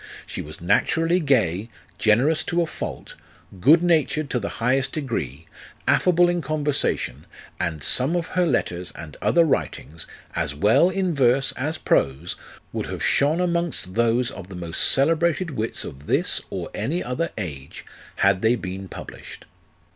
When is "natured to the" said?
3.83-4.49